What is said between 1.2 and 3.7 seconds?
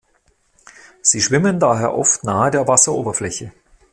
schwimmen daher oft nahe der Wasseroberfläche.